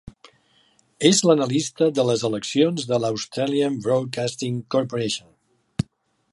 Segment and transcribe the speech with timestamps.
[1.09, 5.89] És l'analista de les eleccions de la Australian Broadcasting Corporation.